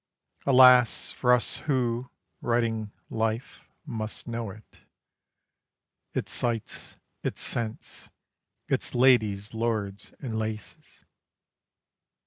Alas! 0.47 1.11
for 1.11 1.31
us 1.31 1.57
who, 1.69 2.09
writing 2.41 2.91
life, 3.11 3.59
must 3.85 4.27
know 4.27 4.49
it 4.49 4.81
Its 6.15 6.33
sights, 6.33 6.97
its 7.21 7.39
scents, 7.39 8.09
its 8.67 8.95
ladies, 8.95 9.53
lords, 9.53 10.11
and 10.19 10.33
Läises. 10.33 11.05